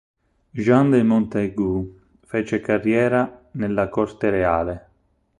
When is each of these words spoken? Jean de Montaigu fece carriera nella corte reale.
Jean 0.63 0.89
de 0.93 1.03
Montaigu 1.03 1.99
fece 2.21 2.59
carriera 2.59 3.49
nella 3.51 3.87
corte 3.87 4.31
reale. 4.31 4.89